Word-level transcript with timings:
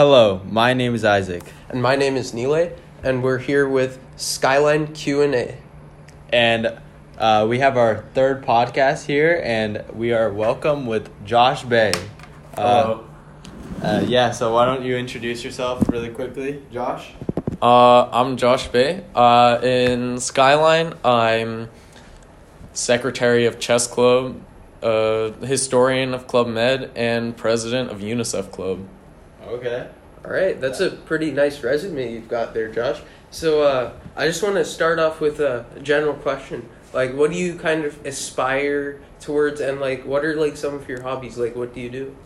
Hello, 0.00 0.40
my 0.46 0.72
name 0.72 0.94
is 0.94 1.04
Isaac, 1.04 1.42
And 1.68 1.82
my 1.82 1.94
name 1.94 2.16
is 2.16 2.32
Nile, 2.32 2.70
and 3.02 3.22
we're 3.22 3.36
here 3.36 3.68
with 3.68 3.98
Skyline 4.16 4.94
Q&A. 4.94 5.58
and 6.32 6.78
uh, 7.18 7.46
we 7.46 7.58
have 7.58 7.76
our 7.76 8.06
third 8.14 8.42
podcast 8.42 9.04
here, 9.04 9.42
and 9.44 9.84
we 9.92 10.14
are 10.14 10.32
welcome 10.32 10.86
with 10.86 11.10
Josh 11.26 11.64
Bae. 11.64 11.92
Uh, 12.56 13.00
uh, 13.82 14.02
yeah, 14.06 14.30
so 14.30 14.54
why 14.54 14.64
don't 14.64 14.82
you 14.86 14.96
introduce 14.96 15.44
yourself 15.44 15.86
really 15.90 16.08
quickly, 16.08 16.62
Josh? 16.72 17.12
Uh, 17.60 18.08
I'm 18.10 18.38
Josh 18.38 18.68
Bae. 18.68 19.04
Uh, 19.14 19.60
in 19.62 20.18
Skyline, 20.18 20.94
I'm 21.04 21.68
secretary 22.72 23.44
of 23.44 23.60
Chess 23.60 23.86
Club, 23.86 24.40
uh, 24.82 25.32
historian 25.44 26.14
of 26.14 26.26
Club 26.26 26.48
Med, 26.48 26.90
and 26.96 27.36
president 27.36 27.90
of 27.90 27.98
UNICEF 27.98 28.50
Club. 28.50 28.86
Okay. 29.50 29.88
All 30.24 30.30
right, 30.30 30.60
that's 30.60 30.80
a 30.80 30.90
pretty 30.90 31.30
nice 31.30 31.62
resume 31.62 32.12
you've 32.12 32.28
got 32.28 32.54
there, 32.54 32.68
Josh. 32.68 33.00
So 33.30 33.62
uh, 33.62 33.92
I 34.14 34.26
just 34.26 34.42
want 34.42 34.56
to 34.56 34.64
start 34.64 34.98
off 34.98 35.20
with 35.20 35.40
a 35.40 35.64
general 35.82 36.14
question. 36.14 36.68
Like, 36.92 37.14
what 37.14 37.30
do 37.30 37.36
you 37.36 37.54
kind 37.54 37.84
of 37.84 38.04
aspire 38.04 39.00
towards, 39.20 39.60
and 39.60 39.80
like, 39.80 40.04
what 40.04 40.24
are 40.24 40.34
like 40.34 40.56
some 40.56 40.74
of 40.74 40.88
your 40.88 41.02
hobbies? 41.02 41.38
Like, 41.38 41.56
what 41.56 41.74
do 41.74 41.80
you 41.80 41.90
do? 41.90 42.16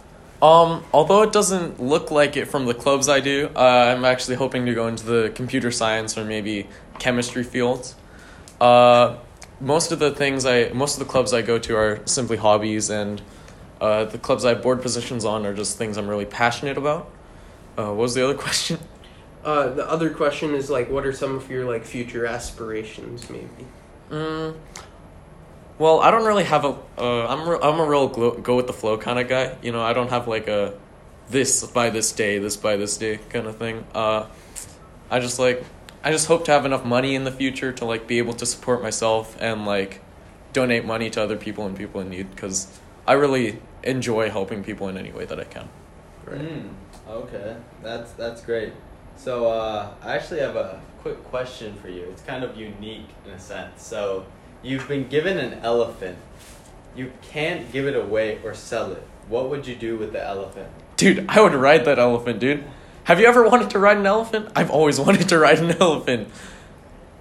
Um, 0.43 0.85
although 0.93 1.23
it 1.23 1.33
doesn't 1.33 1.81
look 1.81 2.11
like 2.11 2.37
it 2.37 2.47
from 2.47 2.67
the 2.67 2.75
clubs 2.75 3.09
I 3.09 3.21
do, 3.21 3.49
uh, 3.57 3.95
I'm 3.97 4.05
actually 4.05 4.37
hoping 4.37 4.67
to 4.67 4.75
go 4.75 4.89
into 4.89 5.07
the 5.07 5.33
computer 5.35 5.71
science 5.71 6.19
or 6.19 6.25
maybe 6.25 6.67
chemistry 6.99 7.45
fields. 7.45 7.95
Uh, 8.61 9.17
most 9.61 9.93
of 9.93 10.01
the 10.01 10.11
things 10.11 10.45
I, 10.45 10.69
most 10.71 11.01
of 11.01 11.07
the 11.07 11.11
clubs 11.11 11.33
I 11.33 11.43
go 11.43 11.59
to 11.61 11.77
are 11.77 12.01
simply 12.07 12.37
hobbies, 12.37 12.91
and 12.91 13.23
uh, 13.81 14.05
the 14.05 14.19
clubs 14.19 14.45
I 14.45 14.51
have 14.51 14.63
board 14.63 14.83
positions 14.83 15.25
on 15.25 15.45
are 15.47 15.55
just 15.55 15.79
things 15.79 15.97
I'm 15.97 16.09
really 16.09 16.25
passionate 16.25 16.79
about. 16.79 17.11
Uh, 17.77 17.87
what 17.87 17.97
was 17.97 18.15
the 18.15 18.25
other 18.25 18.35
question? 18.39 18.79
Uh, 19.45 19.69
the 19.69 19.89
other 19.89 20.11
question 20.11 20.55
is 20.55 20.71
like, 20.71 20.89
what 20.91 21.05
are 21.05 21.13
some 21.13 21.35
of 21.37 21.51
your 21.51 21.65
like 21.65 21.85
future 21.85 22.27
aspirations, 22.27 23.29
maybe? 23.29 23.67
Mm, 24.11 24.57
well, 25.79 26.01
I 26.01 26.11
don't 26.11 26.25
really 26.25 26.45
have 26.45 26.65
a. 26.65 26.77
Uh, 26.97 27.27
I'm 27.27 27.49
re- 27.49 27.59
I'm 27.61 27.81
a 27.81 27.85
real 27.85 28.09
glo- 28.09 28.39
go 28.39 28.57
with 28.57 28.67
the 28.67 28.73
flow 28.73 28.97
kind 28.97 29.19
of 29.19 29.29
guy. 29.29 29.57
You 29.63 29.73
know, 29.73 29.83
I 29.83 29.93
don't 29.93 30.11
have 30.11 30.29
like 30.29 30.47
a 30.49 30.79
this 31.31 31.67
by 31.67 31.91
this 31.91 32.13
day, 32.13 32.39
this 32.39 32.57
by 32.57 32.77
this 32.77 32.97
day 32.97 33.19
kind 33.31 33.47
of 33.47 33.57
thing. 33.57 33.85
Uh, 33.95 34.27
I 35.11 35.21
just 35.21 35.39
like 35.39 35.65
I 36.03 36.11
just 36.11 36.27
hope 36.27 36.45
to 36.45 36.53
have 36.53 36.65
enough 36.65 36.85
money 36.85 37.15
in 37.15 37.25
the 37.25 37.33
future 37.33 37.73
to 37.73 37.85
like 37.85 38.07
be 38.07 38.19
able 38.19 38.35
to 38.35 38.47
support 38.47 38.83
myself 38.83 39.37
and 39.41 39.67
like 39.67 40.01
donate 40.53 40.85
money 40.85 41.11
to 41.11 41.23
other 41.23 41.37
people 41.37 41.67
and 41.67 41.77
people 41.77 42.01
in 42.01 42.11
need 42.11 42.31
because 42.31 42.79
I 43.07 43.13
really 43.13 43.61
enjoy 43.83 44.31
helping 44.31 44.65
people 44.65 44.89
in 44.89 44.97
any 44.97 45.13
way 45.13 45.25
that 45.27 45.39
I 45.39 45.45
can. 45.45 45.69
Mm, 46.27 46.71
okay, 47.09 47.57
that's 47.83 48.13
that's 48.13 48.41
great. 48.43 48.73
So 49.17 49.47
uh, 49.47 49.95
I 50.03 50.17
actually 50.17 50.41
have 50.41 50.57
a 50.57 50.81
quick 51.03 51.23
question 51.25 51.75
for 51.75 51.89
you. 51.89 52.03
It's 52.11 52.23
kind 52.23 52.43
of 52.43 52.57
unique 52.57 53.09
in 53.27 53.33
a 53.33 53.39
sense. 53.39 53.83
So 53.83 54.25
you've 54.63 54.89
been 54.89 55.09
given 55.09 55.39
an 55.39 55.61
elephant. 55.63 56.19
You 56.97 57.13
can't 57.23 57.71
give 57.73 57.87
it 57.87 57.97
away 57.97 58.39
or 58.45 58.55
sell 58.55 58.93
it. 58.93 59.03
What 59.29 59.51
would 59.51 59.67
you 59.67 59.75
do 59.75 59.97
with 59.97 60.13
the 60.13 60.25
elephant? 60.25 60.69
Dude, 60.97 61.27
I 61.29 61.41
would 61.41 61.55
ride 61.55 61.85
that 61.87 61.99
elephant, 61.99 62.39
dude. 62.39 62.65
Have 63.05 63.21
you 63.21 63.27
ever 63.27 63.47
wanted 63.47 63.71
to 63.71 63.79
ride 63.79 63.99
an 63.99 64.07
elephant? 64.07 64.49
I've 64.57 64.71
always 64.71 64.99
wanted 65.07 65.29
to 65.29 65.39
ride 65.39 65.59
an 65.59 65.73
elephant. 65.81 66.29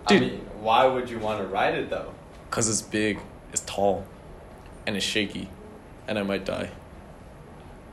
Dude. 0.08 0.24
I 0.24 0.26
mean, 0.26 0.40
why 0.62 0.86
would 0.86 1.10
you 1.10 1.20
want 1.20 1.40
to 1.40 1.48
ride 1.48 1.76
it 1.76 1.90
though? 1.90 2.14
Cause 2.50 2.70
it's 2.70 2.82
big, 2.82 3.20
it's 3.52 3.62
tall, 3.62 4.06
and 4.86 4.96
it's 4.96 5.06
shaky, 5.06 5.50
and 6.08 6.18
I 6.20 6.24
might 6.24 6.46
die. 6.46 6.70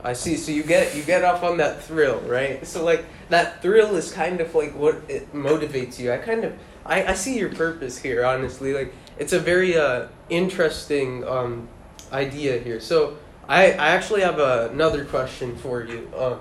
I 0.03 0.15
see. 0.15 0.37
So 0.37 0.53
you 0.53 0.63
get 0.63 0.97
you 0.97 1.03
get 1.03 1.25
off 1.25 1.43
on 1.43 1.59
that 1.59 1.83
thrill, 1.83 2.21
right? 2.21 2.67
So 2.67 2.85
like 2.85 3.05
that 3.29 3.61
thrill 3.63 3.97
is 3.97 4.13
kind 4.13 4.41
of 4.41 4.55
like 4.55 4.75
what 4.75 5.03
it 5.09 5.33
motivates 5.35 5.99
you. 5.99 6.13
I 6.13 6.19
kind 6.19 6.45
of 6.45 6.55
I, 6.87 7.05
I 7.07 7.15
see 7.15 7.39
your 7.39 7.51
purpose 7.51 7.99
here, 7.99 8.25
honestly. 8.25 8.73
Like 8.73 8.95
it's 9.19 9.33
a 9.33 9.39
very 9.39 9.77
uh, 9.77 10.07
interesting 10.31 11.27
um, 11.29 11.69
idea 12.13 12.59
here. 12.59 12.81
So 12.81 13.19
I 13.49 13.73
I 13.73 13.91
actually 13.91 14.23
have 14.23 14.39
another 14.39 15.05
question 15.05 15.57
for 15.57 15.85
you. 15.85 16.11
Um, 16.17 16.41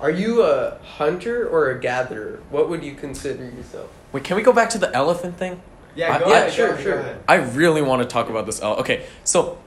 are 0.00 0.10
you 0.10 0.42
a 0.42 0.78
hunter 0.96 1.46
or 1.48 1.70
a 1.70 1.78
gatherer? 1.78 2.40
What 2.50 2.68
would 2.68 2.82
you 2.82 2.94
consider 2.94 3.44
yourself? 3.44 3.88
Wait, 4.10 4.24
can 4.24 4.36
we 4.36 4.42
go 4.42 4.52
back 4.52 4.70
to 4.70 4.78
the 4.78 4.92
elephant 4.96 5.36
thing? 5.36 5.60
Yeah, 5.94 6.14
I- 6.14 6.18
go 6.18 6.28
yeah, 6.28 6.38
ahead. 6.38 6.52
sure, 6.52 6.66
go 6.68 6.72
ahead, 6.72 6.82
sure. 6.82 7.18
I 7.28 7.34
really 7.36 7.82
want 7.82 8.02
to 8.02 8.08
talk 8.08 8.28
about 8.28 8.46
this 8.46 8.60
elephant. 8.60 8.84
Okay, 8.86 9.06
so 9.24 9.58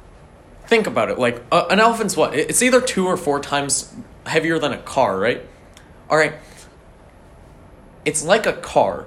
think 0.67 0.87
about 0.87 1.09
it. 1.09 1.19
Like 1.19 1.43
uh, 1.51 1.65
an 1.69 1.79
elephant's 1.79 2.15
what? 2.17 2.33
It's 2.35 2.61
either 2.61 2.81
two 2.81 3.05
or 3.07 3.17
four 3.17 3.39
times 3.39 3.93
heavier 4.25 4.59
than 4.59 4.73
a 4.73 4.77
car, 4.77 5.19
right? 5.19 5.41
All 6.09 6.17
right. 6.17 6.33
It's 8.03 8.23
like 8.23 8.45
a 8.45 8.53
car, 8.53 9.05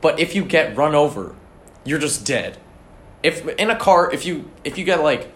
but 0.00 0.20
if 0.20 0.34
you 0.34 0.44
get 0.44 0.76
run 0.76 0.94
over, 0.94 1.34
you're 1.84 1.98
just 1.98 2.26
dead. 2.26 2.58
If 3.22 3.46
in 3.58 3.70
a 3.70 3.76
car, 3.76 4.12
if 4.12 4.26
you 4.26 4.50
if 4.62 4.76
you 4.76 4.84
get 4.84 5.02
like 5.02 5.32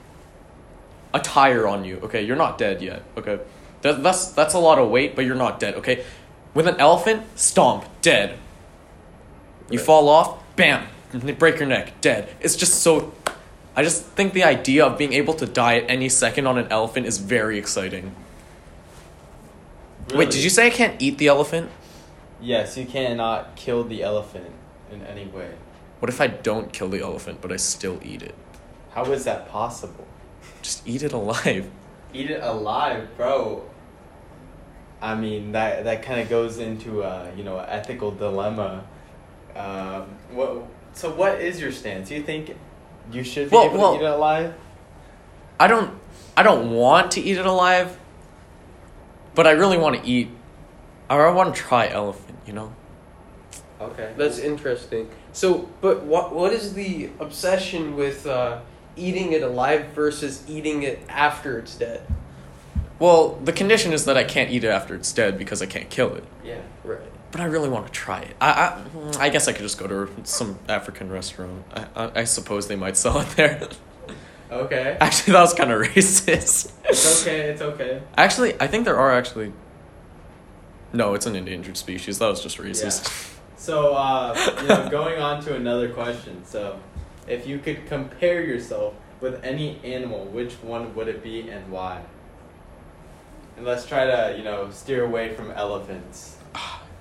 a 1.15 1.21
tire 1.21 1.66
on 1.66 1.84
you, 1.84 1.99
okay, 2.03 2.22
you're 2.22 2.37
not 2.37 2.59
dead 2.59 2.83
yet. 2.83 3.03
Okay, 3.16 3.39
that, 3.83 4.03
that's 4.03 4.27
that's 4.33 4.53
a 4.53 4.59
lot 4.59 4.78
of 4.78 4.91
weight, 4.91 5.16
but 5.16 5.25
you're 5.25 5.34
not 5.34 5.59
dead. 5.59 5.75
Okay, 5.77 6.05
with 6.53 6.69
an 6.69 6.77
elephant, 6.78 7.22
stomp, 7.39 7.87
dead. 8.03 8.39
You 9.71 9.78
Right. 9.78 9.87
fall 9.87 10.09
off, 10.09 10.39
bam, 10.56 10.87
they 11.12 11.33
break 11.33 11.59
your 11.59 11.69
neck, 11.69 11.99
dead. 12.03 12.28
It's 12.41 12.56
just 12.56 12.83
so. 12.83 13.12
I 13.78 13.84
just 13.84 14.03
think 14.03 14.33
the 14.33 14.43
idea 14.43 14.84
of 14.84 14.99
being 14.99 15.12
able 15.12 15.34
to 15.34 15.47
die 15.47 15.77
at 15.77 15.89
any 15.89 16.09
second 16.09 16.49
on 16.49 16.59
an 16.59 16.66
elephant 16.69 17.06
is 17.06 17.19
very 17.19 17.61
exciting. 17.61 18.12
Wait, 20.12 20.33
did 20.33 20.43
you 20.43 20.50
say 20.50 20.66
I 20.66 20.71
can't 20.71 21.00
eat 21.00 21.19
the 21.19 21.28
elephant? 21.28 21.71
Yes, 22.41 22.77
you 22.77 22.87
cannot 22.87 23.55
kill 23.55 23.84
the 23.84 24.03
elephant 24.03 24.50
in 24.91 25.03
any 25.03 25.27
way. 25.27 25.53
What 26.00 26.09
if 26.09 26.21
I 26.21 26.27
don't 26.27 26.72
kill 26.72 26.89
the 26.89 27.00
elephant, 27.00 27.41
but 27.41 27.53
I 27.53 27.56
still 27.56 28.00
eat 28.03 28.21
it? 28.21 28.34
How 28.94 29.05
is 29.12 29.22
that 29.27 29.49
possible? 29.49 30.09
Just 30.60 30.84
eat 30.84 31.05
it 31.05 31.12
alive. 31.12 31.71
Eat 32.12 32.33
it 32.33 32.43
alive, 32.43 33.16
bro. 33.16 33.62
I 35.00 35.15
mean 35.15 35.53
that 35.53 35.84
that 35.84 36.03
kind 36.03 36.21
of 36.21 36.28
goes 36.28 36.59
into 36.59 37.03
a 37.03 37.33
you 37.37 37.45
know 37.45 37.60
ethical 37.60 38.10
dilemma. 38.10 38.83
Um, 39.55 40.16
what? 40.33 40.65
So 40.95 41.15
what 41.15 41.41
is 41.41 41.60
your 41.60 41.71
stance? 41.71 42.09
Do 42.09 42.16
You 42.16 42.25
think 42.25 42.56
you 43.12 43.24
should 43.24 43.50
be 43.50 43.56
Well- 43.56 43.66
able 43.66 43.78
well- 43.78 43.92
to 43.94 44.00
eat 44.00 44.04
it 44.06 44.10
alive? 44.10 44.54
I 45.60 45.66
don't 45.66 45.91
I 46.36 46.42
don't 46.44 46.70
want 46.70 47.10
to 47.12 47.20
eat 47.20 47.36
it 47.36 47.46
alive, 47.46 47.98
but 49.34 49.46
I 49.46 49.50
really 49.52 49.76
want 49.78 50.00
to 50.02 50.08
eat 50.08 50.30
or 51.10 51.26
I 51.26 51.32
want 51.32 51.54
to 51.54 51.60
try 51.60 51.88
elephant, 51.88 52.38
you 52.47 52.52
know? 52.52 52.72
Okay. 53.80 54.12
That's 54.16 54.38
interesting. 54.38 55.08
So, 55.32 55.68
but 55.80 56.02
what 56.04 56.32
what 56.34 56.52
is 56.52 56.74
the 56.74 57.10
obsession 57.20 57.97
with 57.97 58.26
uh, 58.26 58.60
eating 58.97 59.32
it 59.32 59.42
alive 59.42 59.86
versus 59.94 60.44
eating 60.48 60.82
it 60.82 61.00
after 61.08 61.58
it's 61.58 61.74
dead? 61.76 62.02
Well, 62.98 63.38
the 63.44 63.52
condition 63.52 63.92
is 63.92 64.04
that 64.06 64.16
I 64.16 64.24
can't 64.24 64.50
eat 64.50 64.64
it 64.64 64.68
after 64.68 64.94
it's 64.97 65.12
dead 65.12 65.38
because 65.38 65.62
I 65.62 65.66
can't 65.66 65.88
kill 65.88 66.14
it. 66.16 66.24
yeah. 66.44 66.58
But 67.31 67.41
I 67.43 67.44
really 67.44 67.69
want 67.69 67.87
to 67.87 67.93
try 67.93 68.21
it. 68.21 68.34
I, 68.41 68.50
I, 69.19 69.27
I 69.27 69.28
guess 69.28 69.49
I 69.49 69.53
could 69.53 69.62
just 69.62 69.78
go 69.78 69.87
to 69.87 70.11
some 70.25 70.59
African 70.69 71.11
restaurant. 71.11 71.65
I, 71.75 71.87
I, 71.94 72.21
I 72.21 72.25
suppose 72.25 72.69
they 72.69 72.77
might 72.77 72.97
sell 72.97 73.21
it 73.21 73.28
there. 73.31 73.69
Okay. 74.50 74.97
actually, 74.99 75.34
that 75.34 75.43
was 75.43 75.53
kind 75.53 75.71
of 75.71 75.83
racist. 75.89 76.72
It's 76.84 77.22
okay. 77.22 77.50
It's 77.50 77.61
okay. 77.61 78.03
Actually, 78.16 78.55
I 78.59 78.66
think 78.66 78.87
there 78.87 78.99
are 78.99 79.12
actually. 79.12 79.53
No, 80.93 81.12
it's 81.12 81.27
an 81.27 81.37
endangered 81.37 81.77
species. 81.77 82.19
That 82.19 82.28
was 82.28 82.43
just 82.43 82.56
racist. 82.56 83.37
So 83.59 83.95
uh, 83.95 84.34
you 84.62 84.69
know, 84.69 84.89
going 84.91 85.21
on 85.21 85.43
to 85.43 85.55
another 85.55 85.91
question. 85.91 86.47
So, 86.47 86.81
if 87.27 87.47
you 87.47 87.59
could 87.59 87.87
compare 87.87 88.43
yourself 88.43 88.95
with 89.21 89.45
any 89.45 89.81
animal, 89.84 90.25
which 90.25 90.55
one 90.55 90.95
would 90.95 91.09
it 91.09 91.22
be 91.22 91.50
and 91.50 91.71
why? 91.71 92.00
And 93.59 93.66
let's 93.66 93.84
try 93.84 94.06
to 94.06 94.34
you 94.39 94.45
know 94.45 94.71
steer 94.71 95.04
away 95.04 95.34
from 95.34 95.51
elephants. 95.51 96.37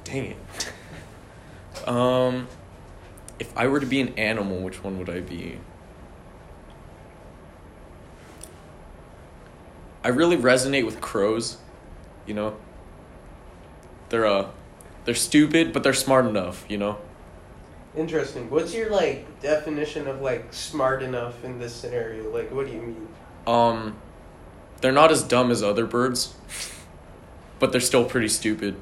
Dang 0.07 0.25
it. 0.25 1.87
Um, 1.87 2.47
if 3.39 3.55
I 3.57 3.67
were 3.67 3.81
to 3.81 3.85
be 3.85 3.99
an 3.99 4.17
animal, 4.17 4.59
which 4.59 4.81
one 4.81 4.97
would 4.99 5.09
I 5.09 5.19
be? 5.19 5.59
I 10.05 10.07
really 10.07 10.37
resonate 10.37 10.85
with 10.85 11.01
crows. 11.01 11.57
You 12.25 12.35
know. 12.35 12.57
They're 14.09 14.25
uh, 14.25 14.49
they're 15.03 15.13
stupid, 15.13 15.73
but 15.73 15.83
they're 15.83 15.93
smart 15.93 16.25
enough. 16.25 16.65
You 16.69 16.77
know. 16.77 16.99
Interesting. 17.97 18.49
What's 18.49 18.73
your 18.73 18.89
like 18.89 19.41
definition 19.41 20.07
of 20.07 20.21
like 20.21 20.53
smart 20.53 21.03
enough 21.03 21.43
in 21.43 21.59
this 21.59 21.75
scenario? 21.75 22.31
Like, 22.33 22.49
what 22.51 22.67
do 22.67 22.71
you 22.71 22.81
mean? 22.81 23.07
Um, 23.45 23.97
they're 24.79 24.93
not 24.93 25.11
as 25.11 25.21
dumb 25.21 25.51
as 25.51 25.61
other 25.61 25.85
birds, 25.85 26.33
but 27.59 27.73
they're 27.73 27.81
still 27.81 28.05
pretty 28.05 28.29
stupid. 28.29 28.77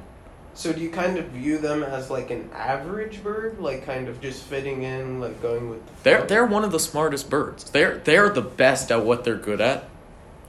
So, 0.55 0.71
do 0.71 0.79
you 0.81 0.89
kind 0.89 1.17
of 1.17 1.25
view 1.27 1.57
them 1.57 1.83
as 1.83 2.09
like 2.09 2.31
an 2.31 2.49
average 2.53 3.21
bird, 3.21 3.59
like 3.59 3.85
kind 3.85 4.07
of 4.07 4.21
just 4.21 4.43
fitting 4.43 4.83
in, 4.83 5.19
like 5.19 5.41
going 5.41 5.69
with? 5.69 5.85
The 5.85 5.91
They're 6.03 6.17
flow? 6.19 6.27
they're 6.27 6.45
one 6.45 6.63
of 6.63 6.71
the 6.71 6.79
smartest 6.79 7.29
birds. 7.29 7.69
They're 7.69 7.97
they're 7.97 8.29
the 8.29 8.41
best 8.41 8.89
at 8.91 9.03
what 9.05 9.25
they're 9.25 9.35
good 9.35 9.59
at, 9.61 9.83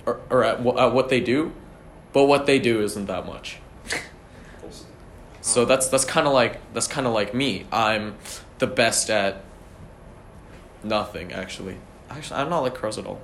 or 0.06 0.20
or 0.30 0.44
at, 0.44 0.60
wh- 0.60 0.78
at 0.80 0.92
what 0.92 1.08
they 1.08 1.20
do, 1.20 1.52
but 2.12 2.24
what 2.26 2.46
they 2.46 2.58
do 2.60 2.80
isn't 2.82 3.06
that 3.06 3.26
much. 3.26 3.58
So 5.40 5.64
that's 5.64 5.88
that's 5.88 6.04
kind 6.04 6.26
of 6.26 6.32
like 6.32 6.60
that's 6.72 6.88
kind 6.88 7.06
of 7.06 7.12
like 7.12 7.34
me. 7.34 7.66
I'm 7.70 8.14
the 8.58 8.66
best 8.66 9.10
at 9.10 9.42
nothing 10.82 11.32
actually. 11.32 11.76
Actually, 12.10 12.40
I'm 12.40 12.50
not 12.50 12.60
like 12.60 12.74
crows 12.74 12.98
at 12.98 13.06
all. 13.06 13.20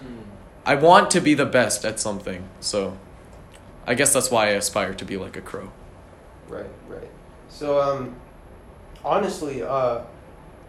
Hmm. 0.00 0.18
I 0.64 0.74
want 0.76 1.10
to 1.12 1.20
be 1.20 1.34
the 1.34 1.46
best 1.46 1.84
at 1.84 1.98
something. 1.98 2.48
So 2.60 2.96
I 3.86 3.94
guess 3.94 4.12
that's 4.12 4.30
why 4.30 4.46
I 4.46 4.50
aspire 4.50 4.94
to 4.94 5.04
be 5.04 5.16
like 5.16 5.36
a 5.36 5.40
crow. 5.40 5.72
Right, 6.52 6.66
right. 6.86 7.10
So, 7.48 7.80
um, 7.80 8.14
honestly, 9.02 9.62
uh, 9.62 10.02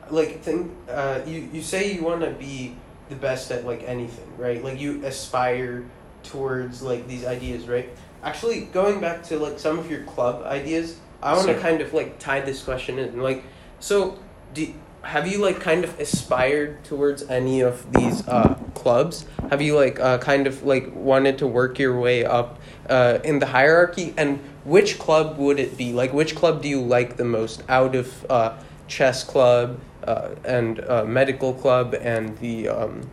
like 0.09 0.41
think, 0.41 0.71
uh, 0.89 1.19
you 1.27 1.49
you 1.51 1.61
say 1.61 1.93
you 1.93 2.03
want 2.03 2.21
to 2.21 2.31
be 2.31 2.75
the 3.09 3.15
best 3.15 3.51
at 3.51 3.65
like 3.65 3.83
anything, 3.83 4.37
right? 4.37 4.63
Like 4.63 4.79
you 4.79 5.05
aspire 5.05 5.83
towards 6.23 6.81
like 6.81 7.07
these 7.07 7.25
ideas, 7.25 7.67
right? 7.67 7.89
Actually, 8.23 8.61
going 8.65 9.01
back 9.01 9.23
to 9.23 9.37
like 9.37 9.59
some 9.59 9.77
of 9.77 9.91
your 9.91 10.03
club 10.03 10.45
ideas, 10.45 10.99
I 11.21 11.33
want 11.33 11.47
to 11.47 11.59
kind 11.59 11.81
of 11.81 11.93
like 11.93 12.17
tie 12.17 12.39
this 12.39 12.63
question 12.63 12.97
in. 12.97 13.19
Like, 13.19 13.43
so 13.79 14.17
do 14.53 14.73
have 15.01 15.27
you 15.27 15.39
like 15.39 15.59
kind 15.59 15.83
of 15.83 15.99
aspired 15.99 16.81
towards 16.85 17.23
any 17.23 17.59
of 17.59 17.91
these 17.91 18.25
uh, 18.27 18.55
clubs? 18.73 19.25
Have 19.49 19.61
you 19.61 19.75
like 19.75 19.99
uh, 19.99 20.17
kind 20.19 20.47
of 20.47 20.63
like 20.63 20.95
wanted 20.95 21.37
to 21.39 21.47
work 21.47 21.77
your 21.77 21.99
way 21.99 22.23
up 22.23 22.59
uh, 22.89 23.19
in 23.23 23.39
the 23.39 23.47
hierarchy? 23.47 24.13
And 24.15 24.39
which 24.63 24.97
club 24.99 25.37
would 25.37 25.59
it 25.59 25.77
be? 25.77 25.93
Like, 25.93 26.13
which 26.13 26.35
club 26.35 26.61
do 26.61 26.69
you 26.69 26.81
like 26.81 27.17
the 27.17 27.25
most 27.25 27.63
out 27.67 27.95
of 27.95 28.25
uh, 28.29 28.57
chess 28.87 29.23
club 29.23 29.79
uh, 30.03 30.29
and 30.45 30.79
uh, 30.81 31.05
medical 31.05 31.53
club 31.53 31.95
and 31.99 32.37
the 32.37 32.69
um, 32.69 33.09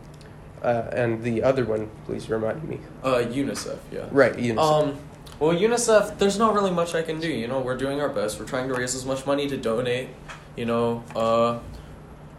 uh, 0.62 0.91
and 0.93 1.23
the 1.23 1.43
other 1.43 1.64
one? 1.64 1.91
Please 2.06 2.31
remind 2.31 2.64
me. 2.69 2.81
Uh, 3.02 3.17
UNICEF, 3.17 3.79
yeah. 3.93 4.06
Right, 4.11 4.35
UNICEF. 4.35 4.58
Um, 4.58 4.99
well, 5.38 5.56
UNICEF, 5.56 6.19
there's 6.19 6.38
not 6.38 6.55
really 6.55 6.70
much 6.70 6.94
I 6.94 7.02
can 7.02 7.19
do. 7.19 7.29
You 7.29 7.49
know, 7.49 7.61
we're 7.61 7.76
doing 7.76 8.00
our 8.00 8.11
best. 8.11 8.38
We're 8.38 8.46
trying 8.46 8.69
to 8.69 8.75
raise 8.75 8.94
as 8.94 9.05
much 9.05 9.26
money 9.26 9.49
to 9.49 9.56
donate. 9.56 10.11
You 10.56 10.67
know, 10.67 11.05
uh, 11.17 11.58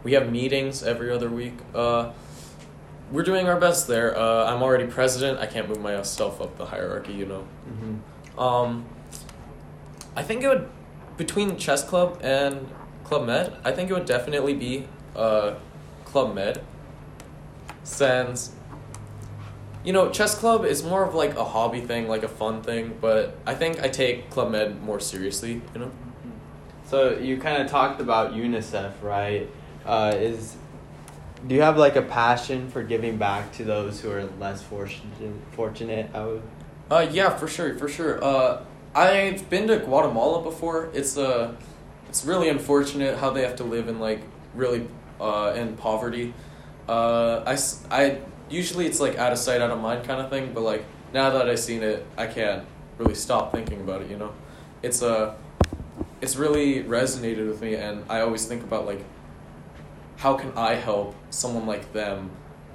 we 0.04 0.12
have 0.12 0.30
meetings 0.30 0.82
every 0.82 1.10
other 1.10 1.28
week. 1.28 1.54
Uh, 1.74 2.12
we're 3.10 3.24
doing 3.24 3.46
our 3.46 3.60
best 3.60 3.88
there. 3.88 4.16
Uh, 4.16 4.46
I'm 4.46 4.62
already 4.62 4.86
president. 4.86 5.38
I 5.38 5.46
can't 5.46 5.68
move 5.68 5.80
myself 5.80 6.40
up 6.40 6.56
the 6.56 6.66
hierarchy. 6.66 7.12
You 7.12 7.26
know. 7.26 7.46
Mm-hmm. 7.68 8.38
Um, 8.38 8.86
I 10.16 10.22
think 10.22 10.42
it 10.42 10.48
would 10.48 10.68
between 11.16 11.56
chess 11.56 11.84
club 11.84 12.20
and 12.22 12.68
club 13.04 13.26
med. 13.26 13.56
I 13.64 13.72
think 13.72 13.90
it 13.90 13.94
would 13.94 14.06
definitely 14.06 14.54
be 14.54 14.86
uh, 15.16 15.54
club 16.04 16.34
med, 16.34 16.62
since 17.84 18.52
you 19.84 19.92
know 19.92 20.10
chess 20.10 20.34
club 20.34 20.64
is 20.64 20.82
more 20.82 21.04
of 21.04 21.14
like 21.14 21.36
a 21.36 21.44
hobby 21.44 21.80
thing, 21.80 22.08
like 22.08 22.22
a 22.22 22.28
fun 22.28 22.62
thing. 22.62 22.96
But 23.00 23.36
I 23.46 23.54
think 23.54 23.82
I 23.82 23.88
take 23.88 24.30
club 24.30 24.50
med 24.50 24.82
more 24.82 25.00
seriously. 25.00 25.62
You 25.74 25.80
know. 25.80 25.90
So 26.86 27.18
you 27.18 27.38
kind 27.38 27.62
of 27.62 27.70
talked 27.70 28.00
about 28.00 28.34
UNICEF, 28.34 28.92
right? 29.02 29.48
Uh, 29.86 30.12
is 30.14 30.56
do 31.46 31.54
you 31.54 31.62
have 31.62 31.76
like 31.76 31.96
a 31.96 32.02
passion 32.02 32.68
for 32.68 32.82
giving 32.82 33.16
back 33.16 33.52
to 33.54 33.64
those 33.64 34.00
who 34.00 34.10
are 34.10 34.24
less 34.38 34.62
fortunate? 34.62 35.34
Fortunate, 35.52 36.10
I 36.14 36.24
would. 36.24 36.42
Uh, 36.90 37.08
yeah, 37.10 37.36
for 37.36 37.48
sure, 37.48 37.76
for 37.78 37.88
sure. 37.88 38.22
Uh, 38.22 38.62
I've 38.94 39.48
been 39.48 39.68
to 39.68 39.78
Guatemala 39.78 40.42
before. 40.42 40.90
It's 40.92 41.16
uh, 41.16 41.54
it's 42.08 42.24
really 42.24 42.48
unfortunate 42.48 43.18
how 43.18 43.30
they 43.30 43.42
have 43.42 43.56
to 43.56 43.64
live 43.64 43.88
in 43.88 43.98
like 43.98 44.20
really 44.54 44.86
uh 45.20 45.54
in 45.56 45.76
poverty. 45.76 46.34
Uh, 46.88 47.42
I, 47.46 47.58
I 47.90 48.18
usually 48.50 48.86
it's 48.86 49.00
like 49.00 49.16
out 49.16 49.32
of 49.32 49.38
sight, 49.38 49.60
out 49.60 49.70
of 49.70 49.80
mind 49.80 50.04
kind 50.04 50.20
of 50.20 50.28
thing. 50.28 50.52
But 50.52 50.62
like 50.62 50.84
now 51.14 51.30
that 51.30 51.48
I've 51.48 51.58
seen 51.58 51.82
it, 51.82 52.04
I 52.18 52.26
can't 52.26 52.64
really 52.98 53.14
stop 53.14 53.52
thinking 53.52 53.80
about 53.80 54.02
it. 54.02 54.10
You 54.10 54.18
know, 54.18 54.32
it's 54.82 55.02
uh, 55.02 55.36
it's 56.20 56.36
really 56.36 56.84
resonated 56.84 57.48
with 57.48 57.62
me, 57.62 57.76
and 57.76 58.04
I 58.10 58.20
always 58.20 58.44
think 58.44 58.62
about 58.62 58.84
like, 58.84 59.02
how 60.16 60.34
can 60.34 60.52
I 60.54 60.74
help 60.74 61.14
someone 61.30 61.66
like 61.66 61.94
them 61.94 62.30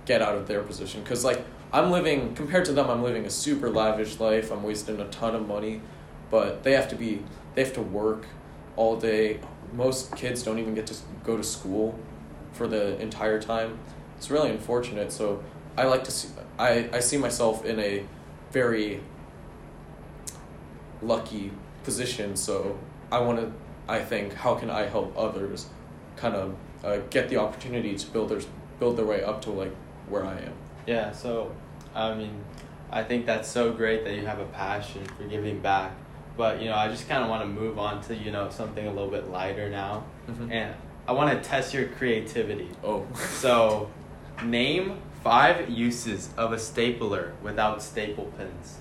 get 0.05 0.23
out 0.23 0.35
of 0.35 0.47
their 0.47 0.63
position? 0.63 1.03
Because 1.03 1.23
like 1.23 1.45
I'm 1.71 1.91
living 1.91 2.33
compared 2.33 2.65
to 2.65 2.73
them, 2.73 2.89
I'm 2.89 3.03
living 3.03 3.25
a 3.25 3.29
super 3.29 3.69
lavish 3.69 4.19
life. 4.19 4.51
I'm 4.51 4.63
wasting 4.63 4.99
a 4.99 5.07
ton 5.09 5.35
of 5.35 5.47
money, 5.47 5.81
but 6.29 6.63
they 6.63 6.73
have 6.73 6.87
to 6.89 6.95
be 6.95 7.23
they 7.55 7.63
have 7.63 7.73
to 7.73 7.81
work 7.81 8.25
all 8.75 8.97
day. 8.97 9.39
Most 9.73 10.15
kids 10.15 10.43
don't 10.43 10.59
even 10.59 10.75
get 10.75 10.87
to 10.87 10.95
go 11.23 11.37
to 11.37 11.43
school 11.43 11.97
for 12.53 12.67
the 12.67 12.99
entire 12.99 13.41
time. 13.41 13.77
It's 14.17 14.29
really 14.29 14.49
unfortunate. 14.49 15.11
So 15.11 15.43
I 15.77 15.83
like 15.83 16.03
to 16.05 16.11
see 16.11 16.29
I, 16.57 16.89
I 16.93 16.99
see 16.99 17.17
myself 17.17 17.65
in 17.65 17.79
a 17.79 18.03
very 18.51 19.01
lucky 21.01 21.51
position. 21.83 22.35
So 22.35 22.77
I 23.11 23.19
want 23.19 23.39
to 23.39 23.51
I 23.87 23.99
think 23.99 24.33
how 24.33 24.55
can 24.55 24.69
I 24.69 24.83
help 24.83 25.17
others 25.17 25.67
kind 26.15 26.35
of 26.35 26.55
uh, 26.83 26.97
get 27.09 27.29
the 27.29 27.37
opportunity 27.37 27.95
to 27.95 28.07
build 28.07 28.29
their 28.29 28.41
build 28.79 28.97
their 28.97 29.05
way 29.05 29.23
up 29.23 29.41
to 29.43 29.51
like 29.51 29.73
where 30.09 30.25
I 30.25 30.39
am. 30.39 30.53
Yeah. 30.85 31.11
So, 31.11 31.51
I 31.93 32.13
mean, 32.13 32.43
I 32.91 33.03
think 33.03 33.25
that's 33.25 33.49
so 33.49 33.71
great 33.71 34.03
that 34.05 34.15
you 34.15 34.25
have 34.25 34.39
a 34.39 34.45
passion 34.45 35.05
for 35.17 35.23
giving 35.23 35.59
back. 35.59 35.91
But 36.37 36.61
you 36.61 36.69
know, 36.69 36.75
I 36.75 36.87
just 36.87 37.09
kind 37.09 37.23
of 37.23 37.29
want 37.29 37.41
to 37.41 37.47
move 37.47 37.79
on 37.79 38.01
to 38.03 38.15
you 38.15 38.31
know 38.31 38.49
something 38.49 38.85
a 38.87 38.93
little 38.93 39.09
bit 39.09 39.29
lighter 39.29 39.69
now, 39.69 40.03
Mhm. 40.29 40.51
and 40.51 40.75
I 41.07 41.11
want 41.13 41.31
to 41.41 41.49
test 41.49 41.73
your 41.73 41.87
creativity. 41.87 42.69
Oh. 42.83 43.05
So, 43.15 43.89
name 44.43 44.99
five 45.23 45.69
uses 45.69 46.29
of 46.37 46.53
a 46.53 46.59
stapler 46.59 47.33
without 47.41 47.81
staple 47.81 48.25
pins. 48.37 48.77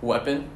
Weapon, 0.00 0.50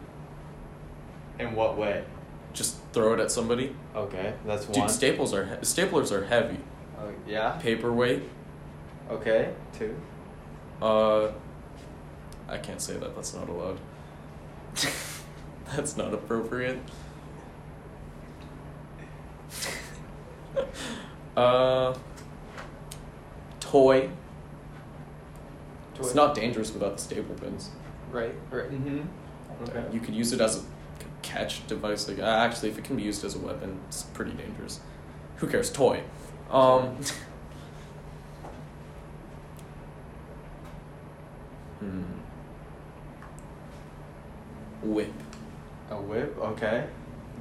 In 1.39 1.55
what 1.55 1.77
way? 1.77 2.05
just 2.53 2.77
throw 2.93 3.13
it 3.15 3.21
at 3.21 3.31
somebody. 3.31 3.75
Okay, 3.95 4.35
that's 4.47 4.67
Dude, 4.67 4.77
one. 4.79 4.89
staples 4.89 5.33
are 5.33 5.45
he- 5.47 5.55
staplers 5.57 6.11
are 6.11 6.25
heavy. 6.25 6.59
Oh, 7.01 7.11
yeah. 7.27 7.51
Paperweight. 7.61 8.23
Okay. 9.11 9.51
Two. 9.79 9.95
Uh, 10.83 11.29
I 12.49 12.59
can't 12.59 12.81
say 12.81 12.97
that. 12.97 13.15
That's 13.15 13.33
not 13.35 13.49
allowed. 13.49 13.79
that's 15.77 15.97
not 15.97 16.13
appropriate. 16.15 16.79
uh, 21.37 21.95
toy. 23.61 24.11
It's 25.99 26.15
not 26.15 26.35
dangerous 26.35 26.73
without 26.73 26.97
the 26.97 27.03
staple 27.03 27.35
pins. 27.35 27.71
Right, 28.13 28.35
right. 28.51 28.71
Mm-hmm. 28.71 29.01
Okay. 29.65 29.85
You 29.93 30.01
could 30.01 30.15
use 30.15 30.33
it 30.33 30.41
as 30.41 30.59
a 30.59 30.63
catch 31.23 31.67
device. 31.67 32.09
Like 32.09 32.21
uh, 32.21 32.23
actually, 32.23 32.71
if 32.71 32.79
it 32.79 32.85
can 32.85 32.97
be 32.97 33.03
used 33.03 33.25
as 33.25 33.35
a 33.35 33.39
weapon, 33.39 33.81
it's 33.89 34.05
pretty 34.05 34.33
dangerous. 34.33 34.81
Who 35.37 35.47
cares? 35.47 35.71
Toy. 35.73 36.03
Um. 36.51 36.97
hmm. 41.81 42.03
Whip. 44.83 45.13
A 45.91 45.97
whip. 45.97 46.37
Okay. 46.39 46.85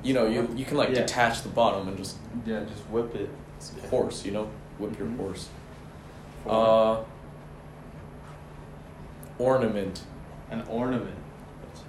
You 0.04 0.14
know, 0.14 0.26
you 0.28 0.48
you 0.56 0.66
can 0.66 0.78
like 0.78 0.90
Yeah. 0.90 0.96
detach 1.02 1.42
the 1.44 1.50
bottom 1.50 1.88
and 1.88 1.98
just 1.98 2.18
Yeah, 2.46 2.62
just 2.62 2.84
whip 2.90 3.14
it. 3.16 3.30
it's 3.58 3.72
a 3.84 3.88
horse. 3.88 4.26
You 4.26 4.32
know, 4.32 4.48
whip 4.80 4.98
your 4.98 5.08
Mhm. 5.08 5.18
horse. 5.18 5.50
Four. 6.44 6.54
Uh. 7.00 7.04
Ornament. 9.40 10.02
An 10.50 10.64
ornament. 10.70 11.16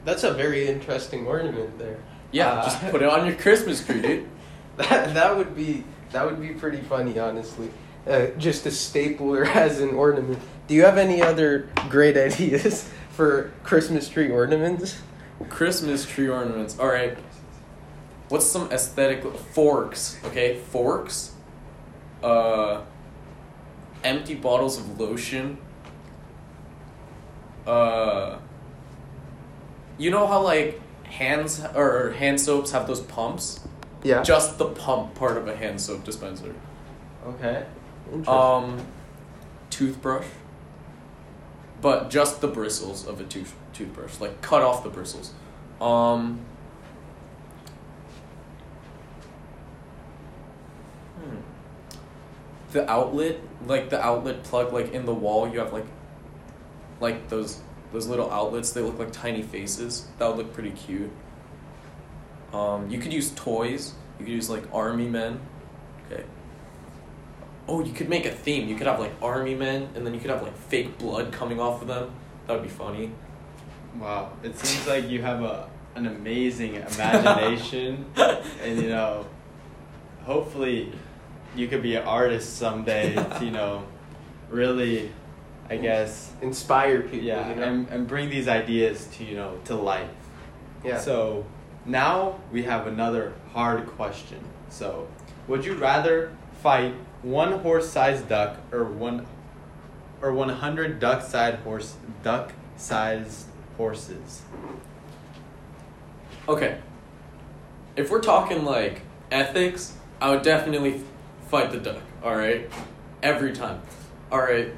That's 0.04 0.24
a 0.24 0.32
very 0.32 0.68
interesting 0.68 1.26
ornament 1.26 1.78
there. 1.78 1.96
Yeah, 2.30 2.52
Uh, 2.52 2.64
just 2.64 2.80
put 2.90 3.02
it 3.02 3.08
on 3.08 3.26
your 3.26 3.34
Christmas 3.36 3.84
tree, 3.84 4.02
dude. 4.02 4.26
That 4.76 5.14
that 5.14 5.36
would 5.36 5.56
be 5.56 5.84
that 6.12 6.24
would 6.24 6.40
be 6.40 6.48
pretty 6.48 6.80
funny, 6.80 7.18
honestly. 7.18 7.70
Uh, 8.08 8.26
just 8.38 8.64
a 8.66 8.70
stapler 8.70 9.44
as 9.54 9.80
an 9.80 9.90
ornament. 9.90 10.38
Do 10.66 10.74
you 10.74 10.84
have 10.84 10.98
any 10.98 11.22
other 11.22 11.68
great 11.88 12.16
ideas 12.28 12.88
for 13.10 13.50
Christmas 13.64 14.08
tree 14.08 14.30
ornaments? 14.30 15.00
Christmas 15.48 16.04
tree 16.04 16.28
ornaments. 16.28 16.78
All 16.78 16.88
right. 16.88 17.16
What's 18.28 18.46
some 18.46 18.70
aesthetic 18.70 19.24
forks? 19.34 20.18
Okay, 20.24 20.56
forks. 20.56 21.32
Uh, 22.22 22.82
empty 24.04 24.34
bottles 24.34 24.78
of 24.78 25.00
lotion. 25.00 25.58
Uh, 27.66 28.38
you 29.96 30.10
know 30.10 30.26
how 30.26 30.42
like 30.42 30.80
hands 31.04 31.62
or 31.74 32.12
hand 32.12 32.40
soaps 32.40 32.72
have 32.72 32.86
those 32.86 33.00
pumps? 33.00 33.60
Yeah. 34.02 34.22
Just 34.22 34.58
the 34.58 34.66
pump 34.66 35.14
part 35.14 35.36
of 35.36 35.48
a 35.48 35.56
hand 35.56 35.80
soap 35.80 36.04
dispenser. 36.04 36.54
Okay. 37.26 37.64
Um, 38.26 38.86
toothbrush. 39.70 40.26
But 41.80 42.10
just 42.10 42.40
the 42.40 42.48
bristles 42.48 43.06
of 43.06 43.20
a 43.20 43.24
tooth 43.24 43.54
toothbrush, 43.78 44.20
like 44.20 44.42
cut 44.42 44.62
off 44.62 44.82
the 44.82 44.90
bristles. 44.90 45.32
Um. 45.80 46.40
hmm. 51.16 51.36
The 52.72 52.90
outlet, 52.90 53.40
like 53.66 53.88
the 53.90 54.04
outlet 54.04 54.42
plug, 54.42 54.72
like 54.72 54.92
in 54.92 55.06
the 55.06 55.14
wall, 55.14 55.48
you 55.48 55.60
have 55.60 55.72
like 55.72 55.86
like 57.00 57.28
those 57.28 57.60
those 57.92 58.06
little 58.06 58.30
outlets. 58.30 58.72
They 58.72 58.82
look 58.82 58.98
like 58.98 59.12
tiny 59.12 59.42
faces. 59.42 60.08
That 60.18 60.28
would 60.28 60.38
look 60.38 60.52
pretty 60.52 60.72
cute. 60.72 61.10
Um, 62.52 62.90
you 62.90 62.98
could 62.98 63.12
use 63.12 63.30
toys. 63.34 63.94
You 64.18 64.24
could 64.24 64.34
use 64.34 64.50
like 64.50 64.64
army 64.74 65.06
men. 65.06 65.40
Okay. 66.06 66.24
Oh, 67.68 67.84
you 67.84 67.92
could 67.92 68.08
make 68.08 68.24
a 68.24 68.32
theme. 68.32 68.68
You 68.68 68.74
could 68.74 68.86
have 68.86 68.98
like 68.98 69.12
army 69.22 69.54
men, 69.54 69.90
and 69.94 70.04
then 70.04 70.14
you 70.14 70.20
could 70.20 70.30
have 70.30 70.42
like 70.42 70.56
fake 70.56 70.98
blood 70.98 71.32
coming 71.32 71.60
off 71.60 71.82
of 71.82 71.88
them. 71.88 72.10
That 72.46 72.54
would 72.54 72.62
be 72.62 72.68
funny. 72.68 73.12
Wow, 73.96 74.32
it 74.42 74.58
seems 74.58 74.86
like 74.86 75.08
you 75.08 75.22
have 75.22 75.42
a 75.42 75.68
an 75.94 76.06
amazing 76.06 76.76
imagination, 76.76 78.04
and 78.16 78.80
you 78.80 78.88
know, 78.88 79.26
hopefully, 80.24 80.92
you 81.56 81.66
could 81.68 81.82
be 81.82 81.96
an 81.96 82.04
artist 82.06 82.56
someday. 82.56 83.14
To, 83.14 83.38
you 83.44 83.50
know, 83.50 83.82
really, 84.50 85.10
I 85.68 85.76
guess, 85.76 86.32
Inspire 86.42 87.02
people. 87.02 87.26
yeah, 87.26 87.48
you 87.48 87.56
know? 87.56 87.62
and 87.62 87.88
and 87.88 88.06
bring 88.06 88.30
these 88.30 88.46
ideas 88.48 89.06
to 89.14 89.24
you 89.24 89.36
know 89.36 89.58
to 89.64 89.74
life. 89.74 90.10
yeah. 90.84 91.00
So 91.00 91.44
now 91.84 92.38
we 92.52 92.62
have 92.64 92.86
another 92.86 93.32
hard 93.52 93.86
question. 93.86 94.38
So, 94.68 95.08
would 95.48 95.64
you 95.64 95.74
rather 95.74 96.30
fight 96.62 96.94
one 97.22 97.60
horse-sized 97.60 98.28
duck 98.28 98.58
or 98.70 98.84
one 98.84 99.26
or 100.20 100.32
100 100.32 101.00
duck-sized 101.00 101.58
horse 101.60 101.96
duck-sized 102.22 103.46
horses? 103.78 104.42
Okay. 106.46 106.78
If 107.96 108.10
we're 108.10 108.20
talking 108.20 108.64
like 108.64 109.00
ethics, 109.30 109.94
I 110.20 110.30
would 110.30 110.42
definitely 110.42 111.00
fight 111.48 111.72
the 111.72 111.78
duck. 111.78 112.02
All 112.22 112.36
right, 112.36 112.68
every 113.22 113.52
time. 113.54 113.80
All 114.30 114.40
right. 114.40 114.68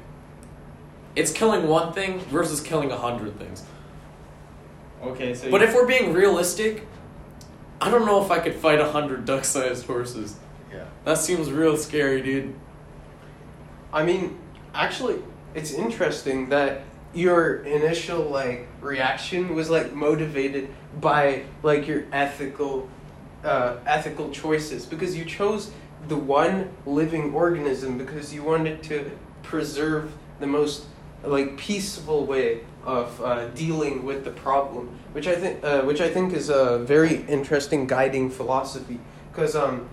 It's 1.15 1.31
killing 1.31 1.67
one 1.67 1.91
thing 1.91 2.19
versus 2.19 2.61
killing 2.61 2.89
a 2.91 2.97
hundred 2.97 3.37
things. 3.37 3.65
Okay, 5.03 5.33
so 5.33 5.51
But 5.51 5.61
if 5.61 5.73
we're 5.73 5.87
being 5.87 6.13
realistic, 6.13 6.87
I 7.81 7.89
don't 7.89 8.05
know 8.05 8.23
if 8.23 8.31
I 8.31 8.39
could 8.39 8.55
fight 8.55 8.79
a 8.79 8.89
hundred 8.91 9.25
duck-sized 9.25 9.85
horses. 9.87 10.37
yeah. 10.71 10.85
That 11.03 11.17
seems 11.17 11.51
real 11.51 11.75
scary, 11.75 12.21
dude. 12.21 12.53
I 13.91 14.03
mean, 14.05 14.39
actually, 14.73 15.21
it's 15.53 15.73
interesting 15.73 16.49
that 16.49 16.83
your 17.13 17.57
initial 17.63 18.21
like 18.23 18.67
reaction 18.81 19.53
was 19.53 19.69
like 19.69 19.93
motivated 19.93 20.69
by 20.99 21.43
like 21.63 21.87
your 21.87 22.05
ethical 22.11 22.89
uh, 23.43 23.77
ethical 23.85 24.29
choices 24.31 24.85
because 24.85 25.17
you 25.17 25.25
chose 25.25 25.71
the 26.07 26.15
one 26.15 26.69
living 26.85 27.33
organism 27.33 27.97
because 27.97 28.33
you 28.33 28.43
wanted 28.43 28.81
to 28.83 29.11
preserve 29.43 30.11
the 30.39 30.47
most 30.47 30.85
like 31.23 31.57
peaceful 31.57 32.25
way 32.25 32.61
of 32.83 33.21
uh, 33.21 33.47
dealing 33.49 34.03
with 34.03 34.23
the 34.25 34.31
problem, 34.31 34.89
which 35.11 35.27
I 35.27 35.35
think 35.35 35.63
uh, 35.63 35.81
which 35.81 36.01
I 36.01 36.09
think 36.09 36.33
is 36.33 36.49
a 36.49 36.79
very 36.79 37.23
interesting 37.27 37.87
guiding 37.87 38.29
philosophy 38.29 38.99
because 39.31 39.55
um, 39.55 39.87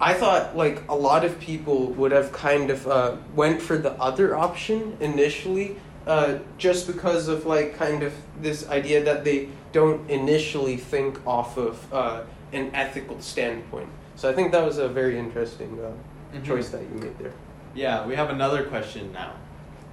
I 0.00 0.14
thought 0.14 0.56
like 0.56 0.82
a 0.88 0.94
lot 0.94 1.24
of 1.24 1.38
people 1.40 1.88
would 1.92 2.12
have 2.12 2.32
kind 2.32 2.70
of 2.70 2.86
uh, 2.86 3.16
went 3.34 3.60
for 3.60 3.76
the 3.76 3.92
other 3.94 4.36
option 4.36 4.96
initially, 5.00 5.76
uh, 6.06 6.38
just 6.58 6.86
because 6.86 7.28
of 7.28 7.46
like 7.46 7.76
kind 7.76 8.02
of 8.02 8.12
this 8.40 8.68
idea 8.68 9.02
that 9.04 9.24
they 9.24 9.48
don't 9.72 10.08
initially 10.10 10.76
think 10.76 11.24
off 11.26 11.56
of 11.56 11.92
uh, 11.92 12.22
an 12.52 12.70
ethical 12.74 13.20
standpoint. 13.20 13.88
So 14.16 14.28
I 14.28 14.32
think 14.34 14.52
that 14.52 14.64
was 14.64 14.78
a 14.78 14.88
very 14.88 15.18
interesting 15.18 15.78
uh, 15.80 15.92
Mhm. 16.36 16.44
choice 16.44 16.68
that 16.70 16.82
you 16.82 16.88
made 17.00 17.18
there. 17.18 17.32
Yeah, 17.74 18.06
we 18.06 18.14
have 18.16 18.30
another 18.30 18.62
question 18.64 19.12
now. 19.12 19.32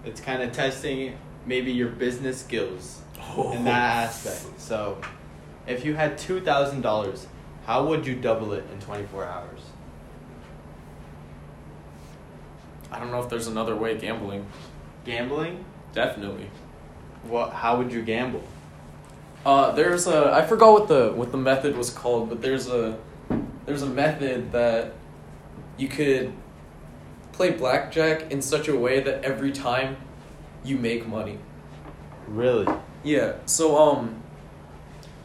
It's 0.06 0.22
kind 0.22 0.42
of 0.44 0.52
testing 0.52 1.18
maybe 1.46 1.72
your 1.72 1.90
business 1.90 2.40
skills 2.40 3.02
in 3.54 3.64
that 3.66 4.06
aspect. 4.08 4.60
So, 4.60 4.98
if 5.68 5.84
you 5.86 5.96
had 5.96 6.18
two 6.18 6.40
thousand 6.42 6.82
dollars, 6.82 7.28
how 7.66 7.86
would 7.88 8.06
you 8.06 8.16
double 8.16 8.54
it 8.54 8.66
in 8.72 8.80
twenty 8.80 9.06
four 9.08 9.26
hours? 9.26 9.62
I 12.92 13.00
don't 13.00 13.12
know 13.12 13.22
if 13.22 13.30
there's 13.30 13.48
another 13.48 13.76
way 13.76 13.98
gambling. 13.98 14.46
Gambling? 15.06 15.66
Definitely. 15.94 16.50
What? 17.24 17.54
How 17.54 17.78
would 17.78 17.92
you 17.92 18.02
gamble? 18.02 18.44
Uh, 19.46 19.72
there's 19.72 20.08
a 20.08 20.34
I 20.34 20.46
forgot 20.46 20.74
what 20.74 20.88
the 20.88 21.12
what 21.14 21.32
the 21.32 21.38
method 21.38 21.78
was 21.78 21.90
called, 21.90 22.30
but 22.30 22.42
there's 22.42 22.68
a 22.68 22.98
there's 23.66 23.82
a 23.82 23.88
method 23.88 24.52
that 24.52 24.94
you 25.78 25.88
could 25.88 26.34
play 27.32 27.52
blackjack 27.52 28.32
in 28.32 28.42
such 28.42 28.68
a 28.68 28.76
way 28.76 29.00
that 29.00 29.24
every 29.24 29.52
time 29.52 29.98
you 30.64 30.78
make 30.78 31.08
money. 31.08 31.38
Really? 32.28 32.68
Yeah. 33.04 33.34
So 33.46 33.78
um 33.78 34.22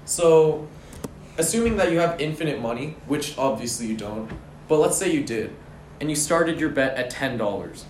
so 0.05 0.69
assuming 1.39 1.77
that 1.77 1.91
you 1.91 1.99
have 1.99 2.21
infinite 2.21 2.61
money, 2.61 2.97
which 3.07 3.37
obviously 3.39 3.87
you 3.87 3.97
don't, 3.97 4.31
but 4.69 4.79
let's 4.79 4.97
say 4.97 5.11
you 5.11 5.25
did, 5.25 5.55
and 6.01 6.11
you 6.11 6.17
started 6.17 6.61
your 6.61 6.71
bet 6.71 6.97
at 6.97 7.11
ten 7.11 7.37
dollars. 7.39 7.87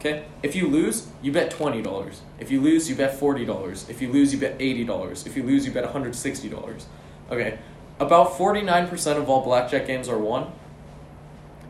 Okay? 0.00 0.24
If 0.42 0.56
you 0.56 0.66
lose, 0.66 1.08
you 1.20 1.30
bet 1.30 1.50
twenty 1.50 1.82
dollars. 1.82 2.22
If 2.38 2.50
you 2.50 2.60
lose, 2.62 2.88
you 2.88 2.96
bet 2.96 3.14
forty 3.18 3.44
dollars. 3.44 3.86
If 3.90 4.00
you 4.00 4.10
lose, 4.10 4.32
you 4.32 4.40
bet 4.40 4.56
eighty 4.58 4.82
dollars. 4.82 5.26
If 5.26 5.36
you 5.36 5.42
lose, 5.42 5.66
you 5.66 5.72
bet 5.72 5.84
hundred 5.84 6.14
sixty 6.14 6.48
dollars. 6.48 6.86
Okay. 7.30 7.58
About 7.98 8.36
forty 8.38 8.62
nine 8.62 8.88
percent 8.88 9.18
of 9.18 9.28
all 9.28 9.44
blackjack 9.44 9.86
games 9.86 10.08
are 10.08 10.16
won. 10.16 10.52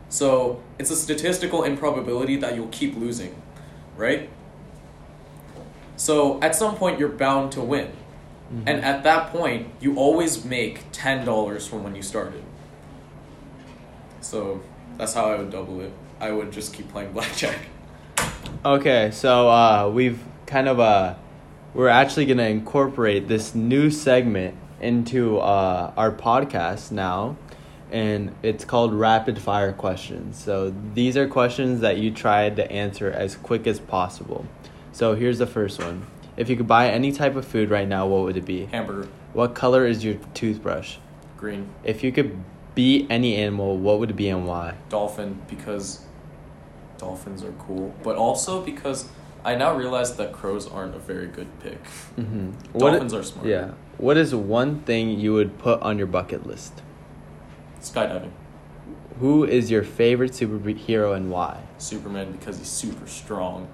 So 0.07 0.63
it's 0.79 0.89
a 0.91 0.95
statistical 0.95 1.63
improbability 1.63 2.37
that 2.37 2.55
you'll 2.55 2.69
keep 2.69 2.95
losing, 2.95 3.35
right? 3.97 4.29
So 5.97 6.41
at 6.41 6.55
some 6.55 6.75
point 6.75 6.99
you're 6.99 7.09
bound 7.09 7.51
to 7.53 7.61
win. 7.61 7.87
Mm-hmm. 7.87 8.67
And 8.67 8.83
at 8.83 9.03
that 9.03 9.31
point, 9.31 9.69
you 9.81 9.97
always 9.97 10.45
make 10.45 10.85
ten 10.93 11.25
dollars 11.25 11.67
from 11.67 11.83
when 11.83 11.95
you 11.95 12.01
started. 12.01 12.43
So 14.21 14.61
that's 14.97 15.13
how 15.13 15.31
I 15.31 15.37
would 15.37 15.51
double 15.51 15.81
it. 15.81 15.91
I 16.19 16.31
would 16.31 16.51
just 16.53 16.73
keep 16.73 16.87
playing 16.89 17.11
blackjack. 17.13 17.59
Okay, 18.63 19.09
so 19.11 19.49
uh, 19.49 19.89
we've 19.91 20.19
kind 20.45 20.67
of 20.67 20.79
uh, 20.79 21.15
we're 21.73 21.87
actually 21.87 22.27
gonna 22.27 22.43
incorporate 22.43 23.27
this 23.27 23.55
new 23.55 23.89
segment 23.89 24.55
into 24.79 25.39
uh, 25.39 25.91
our 25.97 26.11
podcast 26.11 26.91
now, 26.91 27.37
and 27.91 28.35
it's 28.43 28.63
called 28.63 28.93
rapid 28.93 29.39
fire 29.39 29.73
questions. 29.73 30.37
So 30.37 30.71
these 30.93 31.17
are 31.17 31.27
questions 31.27 31.81
that 31.81 31.97
you 31.97 32.11
try 32.11 32.51
to 32.51 32.71
answer 32.71 33.09
as 33.09 33.35
quick 33.35 33.65
as 33.65 33.79
possible. 33.79 34.45
So 34.91 35.15
here's 35.15 35.39
the 35.39 35.47
first 35.47 35.79
one: 35.81 36.05
If 36.37 36.47
you 36.47 36.55
could 36.55 36.67
buy 36.67 36.89
any 36.89 37.11
type 37.11 37.35
of 37.35 37.47
food 37.47 37.71
right 37.71 37.87
now, 37.87 38.05
what 38.05 38.21
would 38.25 38.37
it 38.37 38.45
be? 38.45 38.65
Hamburger, 38.65 39.07
What 39.33 39.55
color 39.55 39.87
is 39.87 40.03
your 40.05 40.17
toothbrush? 40.35 40.97
green, 41.35 41.67
If 41.83 42.03
you 42.03 42.11
could 42.11 42.37
be 42.75 43.07
any 43.09 43.37
animal, 43.37 43.75
what 43.75 43.97
would 43.99 44.11
it 44.11 44.15
be 44.15 44.29
and 44.29 44.45
why? 44.45 44.75
dolphin 44.89 45.41
because 45.49 46.05
dolphins 47.01 47.43
are 47.43 47.51
cool, 47.53 47.93
but 48.03 48.15
also 48.15 48.61
because 48.61 49.09
I 49.43 49.55
now 49.55 49.75
realize 49.75 50.15
that 50.17 50.31
crows 50.31 50.67
aren't 50.67 50.95
a 50.95 50.99
very 50.99 51.25
good 51.27 51.47
pick. 51.59 51.83
Mm-hmm. 52.17 52.77
Dolphins 52.77 53.13
are 53.13 53.23
smart. 53.23 53.47
Yeah. 53.47 53.71
What 53.97 54.17
is 54.17 54.33
one 54.35 54.81
thing 54.81 55.19
you 55.19 55.33
would 55.33 55.57
put 55.57 55.81
on 55.81 55.97
your 55.97 56.07
bucket 56.07 56.45
list? 56.45 56.81
Skydiving, 57.81 58.29
Who 59.19 59.43
is 59.43 59.71
your 59.71 59.81
favorite 59.83 60.33
superhero 60.33 61.15
and 61.15 61.31
why? 61.31 61.63
Superman 61.79 62.31
because 62.31 62.59
he's 62.59 62.69
super 62.69 63.07
strong. 63.07 63.67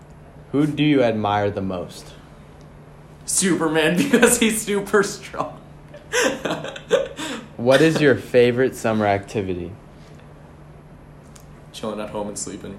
Who 0.53 0.65
do 0.65 0.83
you 0.83 1.03
admire 1.03 1.51
the 1.51 1.61
most? 1.61 2.13
Superman 3.25 3.97
because 4.03 4.39
he's 4.39 4.61
super 4.61 5.03
strong. 5.03 5.59
What 7.57 7.81
is 7.81 7.99
your 7.99 8.15
favorite 8.35 8.73
summer 8.73 9.05
activity? 9.05 9.73
Chilling 11.73 11.99
at 11.99 12.11
home 12.11 12.29
and 12.29 12.39
sleeping. 12.39 12.77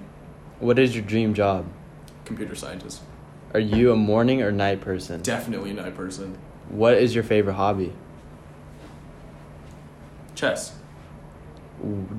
What 0.59 0.77
is 0.77 0.95
your 0.95 1.03
dream 1.03 1.33
job? 1.33 1.65
Computer 2.25 2.55
scientist. 2.55 3.01
Are 3.53 3.59
you 3.59 3.91
a 3.91 3.95
morning 3.95 4.41
or 4.41 4.51
night 4.51 4.81
person? 4.81 5.21
Definitely 5.21 5.71
a 5.71 5.73
night 5.73 5.95
person. 5.95 6.37
What 6.69 6.95
is 6.95 7.15
your 7.15 7.23
favorite 7.23 7.53
hobby? 7.53 7.93
Chess. 10.35 10.73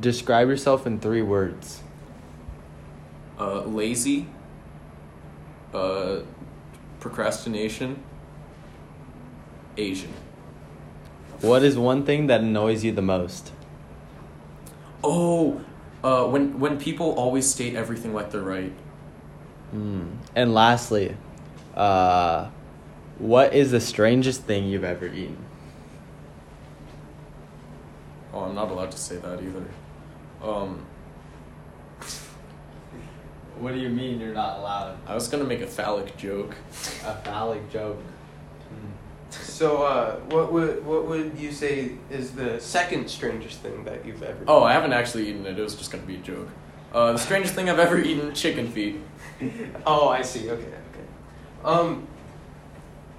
Describe 0.00 0.48
yourself 0.48 0.86
in 0.86 0.98
three 0.98 1.22
words. 1.22 1.82
Uh, 3.38 3.60
lazy. 3.60 4.26
Uh, 5.72 6.20
procrastination. 6.98 8.02
Asian. 9.76 10.12
What 11.40 11.62
is 11.62 11.78
one 11.78 12.04
thing 12.04 12.26
that 12.26 12.40
annoys 12.40 12.84
you 12.84 12.92
the 12.92 13.02
most? 13.02 13.52
Oh, 15.04 15.62
uh, 16.02 16.24
when 16.26 16.58
when 16.58 16.78
people 16.78 17.12
always 17.12 17.48
state 17.48 17.74
everything 17.74 18.14
like 18.14 18.30
they're 18.30 18.40
right. 18.40 18.72
Hmm. 19.70 20.08
And 20.34 20.54
lastly, 20.54 21.16
uh, 21.74 22.48
what 23.18 23.54
is 23.54 23.70
the 23.70 23.80
strangest 23.80 24.42
thing 24.42 24.66
you've 24.68 24.84
ever 24.84 25.06
eaten? 25.06 25.36
Oh, 28.32 28.40
I'm 28.40 28.54
not 28.54 28.70
allowed 28.70 28.92
to 28.92 28.98
say 28.98 29.16
that 29.16 29.42
either. 29.42 29.64
Um, 30.42 30.86
What 33.60 33.74
do 33.74 33.78
you 33.78 33.90
mean 33.90 34.20
you're 34.20 34.32
not 34.32 34.58
allowed? 34.58 34.96
I 35.06 35.14
was 35.14 35.28
gonna 35.28 35.44
make 35.44 35.60
a 35.60 35.66
phallic 35.66 36.16
joke. 36.16 36.56
A 37.04 37.14
phallic 37.16 37.70
joke. 37.70 37.98
So, 39.60 39.82
uh, 39.82 40.16
what 40.30 40.50
would 40.54 40.86
what 40.86 41.06
would 41.06 41.36
you 41.36 41.52
say 41.52 41.90
is 42.10 42.30
the 42.30 42.58
second 42.60 43.10
strangest 43.10 43.58
thing 43.60 43.84
that 43.84 44.06
you've 44.06 44.22
ever? 44.22 44.42
Oh, 44.48 44.62
I 44.62 44.72
haven't 44.72 44.94
actually 44.94 45.28
eaten 45.28 45.44
it. 45.44 45.58
It 45.58 45.62
was 45.62 45.74
just 45.74 45.90
gonna 45.92 46.04
be 46.04 46.14
a 46.14 46.18
joke. 46.20 46.48
Uh, 46.94 47.12
the 47.12 47.18
strangest 47.18 47.52
thing 47.52 47.68
I've 47.68 47.78
ever 47.78 47.98
eaten: 47.98 48.32
chicken 48.34 48.72
feet. 48.72 48.96
Oh, 49.86 50.08
I 50.08 50.22
see. 50.22 50.48
Okay, 50.50 50.64
okay. 50.64 51.06
Um. 51.62 52.06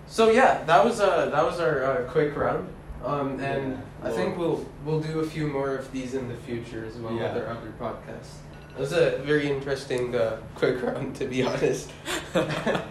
So 0.07 0.31
yeah, 0.31 0.63
that 0.63 0.83
was 0.83 0.99
uh 0.99 1.29
that 1.29 1.43
was 1.45 1.59
our 1.59 1.83
uh, 1.85 1.95
quick 2.11 2.35
round. 2.35 2.67
Um, 3.05 3.39
and 3.39 3.73
Yeah. 3.73 4.09
I 4.09 4.11
think 4.11 4.35
we'll 4.35 4.65
we'll 4.83 4.99
do 4.99 5.19
a 5.19 5.27
few 5.27 5.45
more 5.45 5.75
of 5.75 5.91
these 5.91 6.15
in 6.15 6.27
the 6.27 6.37
future 6.47 6.83
as 6.87 6.95
well 6.97 7.13
Yeah. 7.13 7.35
with 7.35 7.43
our 7.43 7.49
other 7.55 7.71
podcasts. 7.79 8.41
It 8.75 8.79
was 8.79 8.93
a 8.93 9.19
very 9.19 9.47
interesting 9.47 10.15
uh, 10.15 10.37
quick 10.55 10.81
round, 10.81 11.15
to 11.17 11.25
be 11.25 11.43
honest. 11.49 11.91
yeah. 12.33 12.81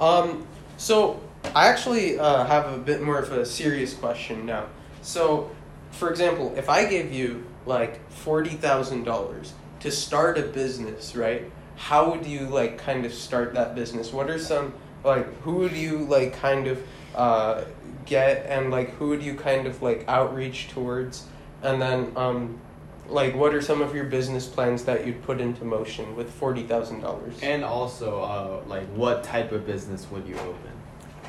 Um. 0.00 0.44
So 0.76 1.20
I 1.54 1.66
actually 1.66 2.18
uh, 2.18 2.44
have 2.44 2.72
a 2.72 2.78
bit 2.78 3.02
more 3.02 3.18
of 3.18 3.32
a 3.32 3.44
serious 3.44 3.94
question 3.94 4.46
now. 4.46 4.66
So, 5.02 5.50
for 5.90 6.10
example, 6.10 6.54
if 6.56 6.68
I 6.68 6.84
gave 6.84 7.12
you 7.12 7.44
like 7.66 8.08
forty 8.10 8.50
thousand 8.50 9.04
dollars 9.04 9.52
to 9.80 9.90
start 9.90 10.38
a 10.38 10.42
business, 10.42 11.16
right? 11.16 11.50
How 11.76 12.10
would 12.10 12.26
you 12.26 12.40
like 12.40 12.78
kind 12.78 13.04
of 13.04 13.12
start 13.12 13.54
that 13.54 13.74
business? 13.74 14.12
What 14.12 14.30
are 14.30 14.38
some 14.38 14.74
like 15.02 15.26
who 15.40 15.56
would 15.56 15.72
you 15.72 16.04
like 16.04 16.34
kind 16.34 16.68
of 16.68 16.82
uh, 17.14 17.64
get 18.06 18.46
and 18.46 18.70
like 18.70 18.90
who 18.94 19.08
would 19.08 19.22
you 19.22 19.34
kind 19.34 19.66
of 19.66 19.82
like 19.82 20.04
outreach 20.06 20.68
towards? 20.68 21.26
And 21.62 21.82
then 21.82 22.12
um, 22.14 22.60
like 23.08 23.34
what 23.34 23.54
are 23.54 23.62
some 23.62 23.82
of 23.82 23.92
your 23.94 24.04
business 24.04 24.46
plans 24.46 24.84
that 24.84 25.04
you'd 25.04 25.22
put 25.22 25.40
into 25.40 25.64
motion 25.64 26.14
with 26.14 26.30
forty 26.30 26.62
thousand 26.62 27.00
dollars? 27.00 27.34
And 27.42 27.64
also, 27.64 28.22
uh, 28.22 28.62
like, 28.68 28.86
what 28.90 29.24
type 29.24 29.50
of 29.50 29.66
business 29.66 30.08
would 30.12 30.28
you 30.28 30.36
open? 30.36 30.70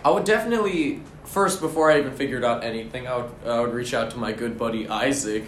I 0.03 0.09
would 0.11 0.23
definitely 0.25 1.01
first 1.25 1.61
before 1.61 1.91
I 1.91 1.99
even 1.99 2.11
figured 2.13 2.43
out 2.43 2.63
anything, 2.63 3.07
I 3.07 3.17
would 3.17 3.31
I 3.45 3.59
would 3.59 3.73
reach 3.73 3.93
out 3.93 4.11
to 4.11 4.17
my 4.17 4.31
good 4.31 4.57
buddy 4.57 4.87
Isaac, 4.87 5.45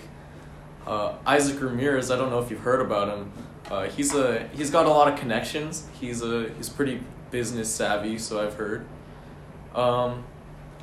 uh, 0.88 1.14
Isaac 1.26 1.62
Ramirez. 1.62 2.12
I 2.12 2.18
don't 2.18 2.30
know 2.30 2.40
if 2.40 2.50
you've 2.52 2.60
heard 2.62 2.82
about 2.82 3.10
him. 3.10 3.32
Uh, 3.72 3.84
he's 3.86 4.14
a 4.14 4.48
he's 4.54 4.70
got 4.70 4.86
a 4.86 4.90
lot 4.90 5.12
of 5.12 5.18
connections. 5.20 5.88
He's 6.00 6.22
a 6.22 6.50
he's 6.58 6.70
pretty 6.70 7.02
business 7.32 7.70
savvy, 7.70 8.18
so 8.20 8.46
I've 8.46 8.54
heard. 8.56 8.86
Um, 9.74 10.24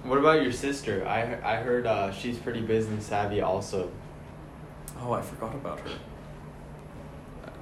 What 0.02 0.18
about 0.18 0.42
your 0.42 0.52
sister? 0.52 1.06
I 1.06 1.38
I 1.44 1.56
heard 1.56 1.86
uh, 1.86 2.10
she's 2.12 2.38
pretty 2.38 2.60
business 2.62 3.06
savvy 3.06 3.40
also. 3.40 3.90
oh, 5.00 5.12
I 5.12 5.22
forgot 5.22 5.54
about 5.54 5.80
her. 5.80 5.90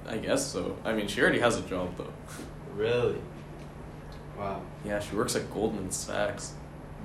I 0.07 0.17
guess 0.17 0.47
so. 0.47 0.77
I 0.85 0.95
mean, 0.95 1.07
she 1.07 1.21
already 1.21 1.41
has 1.41 1.59
a 1.59 1.63
job 1.63 1.95
though. 1.99 2.13
Really? 2.75 3.19
Wow. 4.39 4.63
Yeah, 4.85 5.01
she 5.01 5.17
works 5.17 5.35
at 5.37 5.53
Goldman 5.53 5.91
Sachs. 5.91 6.55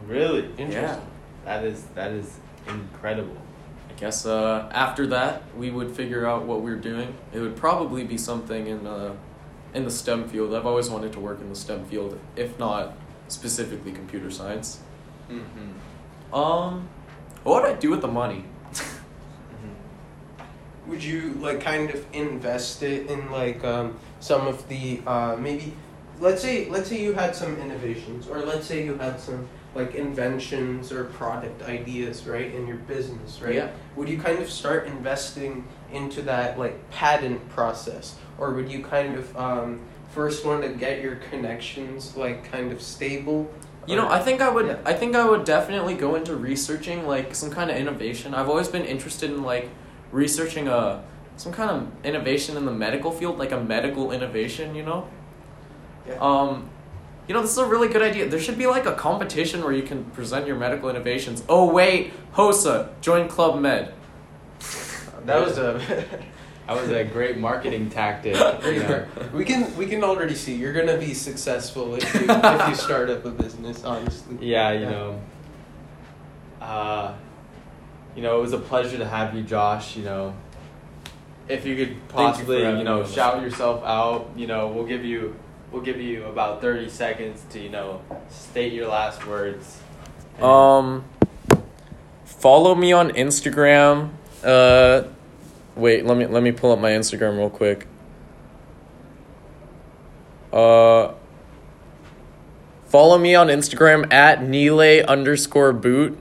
Really? 0.06 0.46
Interesting. 0.58 0.74
Yeah. 0.74 1.00
That 1.46 1.66
is 1.66 1.84
that 1.96 2.12
is 2.12 2.40
incredible. 2.68 3.38
I 3.90 3.94
guess 4.00 4.25
uh, 4.25 4.70
after 4.74 5.08
that 5.08 5.44
we 5.58 5.72
would 5.72 5.96
figure 5.96 6.25
out 6.25 6.46
what 6.46 6.62
we're 6.62 6.78
doing. 6.78 7.16
It 7.34 7.40
would 7.40 7.56
probably 7.56 8.04
be 8.04 8.18
something 8.18 8.68
in 8.68 8.86
uh, 8.86 9.16
in 9.74 9.84
the 9.84 9.92
STEM 9.92 10.30
field. 10.30 10.54
I've 10.54 10.66
always 10.66 10.90
wanted 10.90 11.13
to 11.13 11.20
work 11.20 11.42
in 11.42 11.50
the 11.50 11.56
STEM 11.56 11.86
field, 11.86 12.20
if 12.36 12.58
not 12.60 12.96
specifically 13.28 13.92
computer 13.92 14.30
science. 14.30 14.80
Mm-hmm. 15.30 16.34
Um, 16.34 16.88
what 17.44 17.63
would 17.63 17.72
I 17.72 17.80
do 17.80 17.90
with 17.90 18.02
the 18.02 18.08
money? 18.08 18.46
Would 20.86 21.04
you 21.04 21.34
like 21.36 21.62
kind 21.62 21.90
of 21.92 22.06
invest 22.12 22.84
it 22.84 23.10
in 23.10 23.32
like 23.32 23.63
um, 23.63 23.98
some 24.20 24.48
of 24.48 24.68
the 24.68 25.02
uh, 25.08 25.38
maybe 25.40 25.74
let's 26.20 26.41
say 26.41 26.70
let's 26.70 26.89
say 26.89 27.01
you 27.01 27.13
had 27.13 27.36
some 27.36 27.58
innovations 27.60 28.27
or 28.27 28.39
let's 28.46 28.65
say 28.65 28.86
you 28.86 28.96
had 28.98 29.20
some 29.20 29.48
like 29.75 29.96
inventions 29.96 30.91
or 30.91 31.05
product 31.05 31.63
ideas 31.63 32.26
right 32.28 32.54
in 32.54 32.67
your 32.67 32.78
business 32.78 33.41
right 33.41 33.56
Yeah. 33.56 33.71
would 33.95 34.08
you 34.08 34.19
kind 34.19 34.39
of 34.39 34.49
start 34.49 34.86
investing 34.88 35.67
into 35.91 36.21
that 36.23 36.60
like 36.60 36.89
patent 36.91 37.47
process 37.49 38.15
or 38.38 38.54
would 38.54 38.71
you 38.71 38.84
kind 38.84 39.15
of 39.15 39.36
um, 39.36 39.80
first 40.13 40.45
want 40.45 40.62
to 40.63 40.69
get 40.69 41.02
your 41.02 41.15
connections 41.15 42.15
like 42.15 42.43
kind 42.52 42.71
of 42.71 42.82
stable 42.82 43.49
You 43.86 43.97
know, 43.97 44.08
I 44.08 44.19
think 44.19 44.39
I 44.39 44.49
would. 44.49 44.67
Yeah. 44.67 44.78
I 44.86 44.93
think 44.93 45.13
I 45.13 45.26
would 45.30 45.43
definitely 45.43 45.95
go 45.95 46.15
into 46.15 46.36
researching 46.38 47.06
like 47.06 47.36
some 47.36 47.52
kind 47.52 47.69
of 47.69 47.76
innovation. 47.76 48.34
I've 48.34 48.47
always 48.47 48.69
been 48.69 48.86
interested 48.86 49.30
in 49.30 49.43
like 49.43 49.67
researching 50.13 50.69
a 50.69 51.04
some 51.36 51.52
kind 51.52 51.69
of 51.69 51.88
innovation 52.06 52.56
in 52.56 52.63
the 52.63 52.71
medical 52.71 53.12
field, 53.12 53.38
like 53.39 53.52
a 53.52 53.60
medical 53.60 54.13
innovation. 54.13 54.73
You 54.73 54.84
know. 54.84 55.08
Yeah. 56.08 56.18
Um, 56.20 56.70
you 57.28 57.34
know, 57.34 57.42
this 57.42 57.52
is 57.52 57.58
a 57.58 57.66
really 57.66 57.88
good 57.88 58.02
idea. 58.02 58.28
There 58.28 58.39
should 58.39 58.58
be 58.58 58.68
like 58.68 58.86
a 58.86 58.94
competition 58.94 59.63
where 59.63 59.72
you 59.72 59.84
can 59.84 60.04
present 60.06 60.46
your 60.46 60.58
medical 60.58 60.89
innovations. 60.89 61.44
Oh 61.48 61.72
wait, 61.72 62.12
HOSA, 62.34 62.89
join 63.02 63.28
Club 63.28 63.60
Med. 63.60 63.94
that 65.26 65.42
was 65.42 65.58
a 65.58 66.06
That 66.68 66.82
was 66.82 66.92
a 66.92 67.04
great 67.04 67.38
marketing 67.38 67.89
tactic. 67.89 68.36
you 68.66 68.80
know. 68.80 69.06
we 69.34 69.44
can 69.44 69.76
we 69.76 69.86
can 69.86 70.04
already 70.04 70.36
see 70.36 70.56
you're 70.56 70.74
gonna 70.74 70.98
be 70.98 71.13
successful 71.13 71.96
if 71.96 72.13
you 72.13 72.26
if 72.28 72.70
you 72.70 72.76
start 72.76 73.10
up 73.10 73.26
a 73.26 73.32
business. 73.32 73.84
Honestly. 73.84 74.38
Yeah, 74.39 74.72
you 74.72 74.86
know. 74.86 75.22
Uh, 76.62 77.16
you 78.16 78.22
know, 78.22 78.38
it 78.38 78.42
was 78.42 78.54
a 78.54 78.60
pleasure 78.60 78.98
to 78.98 79.06
have 79.06 79.36
you, 79.36 79.44
Josh. 79.44 79.98
You 79.98 80.04
know, 80.04 80.34
if 81.50 81.66
you 81.66 81.76
could 81.76 82.08
possibly, 82.08 82.60
you, 82.60 82.63
having 82.63 82.80
me 82.80 82.86
know, 82.86 83.06
shout 83.06 83.42
yourself 83.42 83.84
out. 83.84 84.32
You 84.38 84.48
know, 84.48 84.70
we'll 84.70 84.86
give 84.86 85.04
you, 85.04 85.36
we'll 85.73 85.81
give 85.81 85.99
you 85.99 86.23
about 86.25 86.62
thirty 86.62 86.88
seconds 86.88 87.43
to, 87.49 87.59
you 87.59 87.69
know, 87.69 88.01
state 88.29 88.71
your 88.71 88.88
last 88.88 89.25
words. 89.25 89.79
Um, 90.39 91.03
follow 92.23 92.75
me 92.75 92.93
on 92.93 93.09
Instagram. 93.09 94.12
Uh, 94.43 95.03
wait, 95.75 96.05
let 96.05 96.17
me 96.17 96.27
let 96.27 96.43
me 96.43 96.51
pull 96.51 96.71
up 96.71 96.79
my 96.79 96.91
Instagram 96.91 97.38
real 97.38 97.49
quick. 97.49 97.88
Uh, 100.53 101.13
follow 102.86 103.17
me 103.17 103.33
on 103.33 103.47
Instagram 103.47 104.13
at 104.13 104.43
Nile 104.43 105.03
underscore 105.05 105.73
boot, 105.73 106.17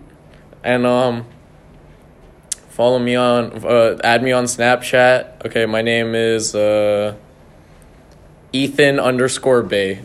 and 0.64 0.86
um, 0.86 1.26
follow 2.70 2.98
me 2.98 3.14
on 3.14 3.64
uh, 3.64 3.98
add 4.02 4.22
me 4.22 4.32
on 4.32 4.44
Snapchat. 4.44 5.44
Okay, 5.44 5.66
my 5.66 5.82
name 5.82 6.14
is 6.14 6.54
uh, 6.54 7.14
Ethan 8.52 9.00
underscore 9.00 9.62
Bae. 9.62 10.00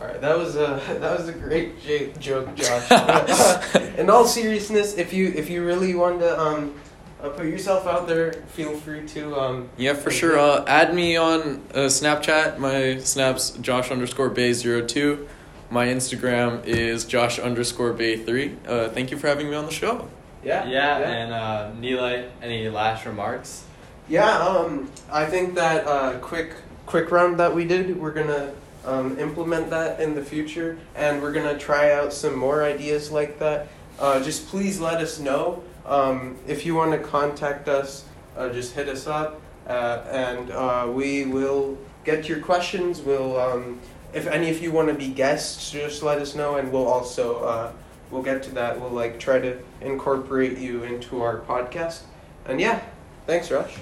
All 0.00 0.06
right, 0.06 0.20
that 0.20 0.36
was 0.36 0.56
a 0.56 0.80
that 1.00 1.18
was 1.18 1.28
a 1.28 1.32
great 1.32 1.80
j- 1.80 2.12
joke, 2.18 2.54
Josh. 2.54 3.74
In 3.98 4.10
all 4.10 4.26
seriousness, 4.26 4.94
if 4.94 5.12
you 5.12 5.28
if 5.34 5.48
you 5.48 5.64
really 5.64 5.94
want 5.94 6.20
to 6.20 6.38
um, 6.40 6.74
uh, 7.22 7.30
put 7.30 7.46
yourself 7.46 7.86
out 7.86 8.06
there, 8.06 8.32
feel 8.48 8.76
free 8.76 9.06
to 9.08 9.34
um. 9.36 9.68
Yeah, 9.76 9.94
for 9.94 10.10
sure. 10.10 10.38
Uh, 10.38 10.64
add 10.66 10.94
me 10.94 11.16
on 11.16 11.62
uh, 11.72 11.88
Snapchat. 11.88 12.58
My 12.58 12.98
Snap's 12.98 13.50
Josh 13.52 13.90
underscore 13.90 14.28
Bae 14.28 14.52
02. 14.52 15.26
My 15.70 15.86
Instagram 15.86 16.64
is 16.64 17.04
Josh 17.04 17.38
underscore 17.40 17.92
Bae 17.92 18.16
3. 18.16 18.56
Uh, 18.68 18.88
thank 18.90 19.10
you 19.10 19.18
for 19.18 19.26
having 19.26 19.50
me 19.50 19.56
on 19.56 19.66
the 19.66 19.72
show. 19.72 20.08
Yeah. 20.44 20.64
yeah, 20.68 20.98
and 20.98 21.32
uh, 21.32 21.72
Nila, 21.74 22.30
any 22.40 22.68
last 22.68 23.04
remarks? 23.04 23.64
Yeah, 24.08 24.30
um, 24.30 24.88
I 25.10 25.26
think 25.26 25.56
that 25.56 25.84
uh, 25.88 26.18
quick 26.20 26.52
quick 26.86 27.10
round 27.10 27.38
that 27.40 27.54
we 27.54 27.64
did, 27.64 28.00
we're 28.00 28.12
gonna 28.12 28.54
um, 28.84 29.18
implement 29.18 29.70
that 29.70 30.00
in 30.00 30.14
the 30.14 30.22
future, 30.22 30.78
and 30.94 31.20
we're 31.20 31.32
gonna 31.32 31.58
try 31.58 31.92
out 31.92 32.12
some 32.12 32.36
more 32.36 32.62
ideas 32.62 33.10
like 33.10 33.38
that. 33.40 33.68
Uh, 33.98 34.22
just 34.22 34.48
please 34.48 34.80
let 34.80 35.00
us 35.00 35.18
know 35.18 35.62
um, 35.84 36.36
if 36.46 36.64
you 36.64 36.74
want 36.74 36.92
to 36.92 36.98
contact 36.98 37.68
us. 37.68 38.04
Uh, 38.36 38.50
just 38.50 38.74
hit 38.74 38.88
us 38.88 39.06
up, 39.06 39.40
uh, 39.66 40.04
and 40.10 40.50
uh, 40.50 40.86
we 40.92 41.24
will 41.24 41.78
get 42.04 42.28
your 42.28 42.38
questions. 42.40 43.00
We'll 43.00 43.38
um, 43.38 43.80
if 44.12 44.26
any 44.26 44.50
of 44.50 44.62
you 44.62 44.72
want 44.72 44.88
to 44.88 44.94
be 44.94 45.08
guests, 45.08 45.70
just 45.70 46.02
let 46.02 46.18
us 46.18 46.34
know, 46.34 46.56
and 46.56 46.72
we'll 46.72 46.86
also 46.86 47.42
uh, 47.44 47.72
we'll 48.10 48.22
get 48.22 48.42
to 48.44 48.50
that. 48.52 48.80
We'll 48.80 48.90
like 48.90 49.18
try 49.18 49.38
to 49.38 49.58
incorporate 49.80 50.58
you 50.58 50.84
into 50.84 51.22
our 51.22 51.40
podcast. 51.40 52.02
And 52.44 52.60
yeah, 52.60 52.82
thanks, 53.26 53.50
Rush. 53.50 53.76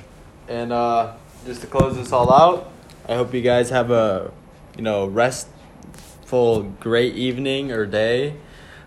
And 0.48 0.72
uh, 0.72 1.14
just 1.46 1.60
to 1.62 1.66
close 1.66 1.96
this 1.96 2.12
all 2.12 2.32
out, 2.32 2.70
I 3.08 3.14
hope 3.14 3.34
you 3.34 3.42
guys 3.42 3.70
have 3.70 3.90
a, 3.90 4.32
you 4.76 4.82
know, 4.82 5.06
restful, 5.06 6.62
great 6.80 7.14
evening 7.14 7.70
or 7.72 7.86
day, 7.86 8.36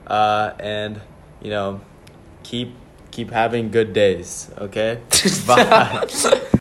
uh, 0.08 0.54
and 0.60 1.02
you 1.42 1.50
know, 1.50 1.82
keep 2.44 2.74
keep 3.12 3.32
having 3.32 3.72
good 3.72 3.94
days. 3.94 4.50
Okay. 4.58 5.02
Bye. 5.48 6.42